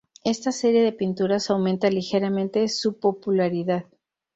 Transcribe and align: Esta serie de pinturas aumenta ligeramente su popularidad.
Esta 0.23 0.51
serie 0.51 0.81
de 0.81 0.93
pinturas 0.93 1.51
aumenta 1.51 1.87
ligeramente 1.91 2.67
su 2.69 2.97
popularidad. 2.97 3.85